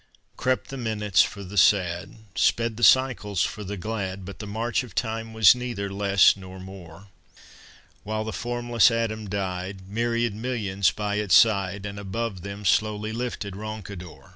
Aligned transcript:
Crept 0.35 0.69
the 0.71 0.77
minutes 0.77 1.21
for 1.21 1.43
the 1.43 1.59
sad, 1.59 2.15
Sped 2.33 2.75
the 2.75 2.81
cycles 2.83 3.43
for 3.43 3.63
the 3.63 3.77
glad, 3.77 4.25
But 4.25 4.39
the 4.39 4.47
march 4.47 4.81
of 4.81 4.95
time 4.95 5.31
was 5.31 5.53
neither 5.53 5.93
less 5.93 6.35
nor 6.35 6.59
more; 6.59 7.09
While 8.01 8.23
the 8.23 8.33
formless 8.33 8.89
atom 8.89 9.29
died, 9.29 9.87
Myriad 9.87 10.33
millions 10.33 10.89
by 10.89 11.17
its 11.17 11.35
side, 11.35 11.85
And 11.85 11.99
above 11.99 12.41
them 12.41 12.65
slowly 12.65 13.11
lifted 13.13 13.55
Roncador. 13.55 14.29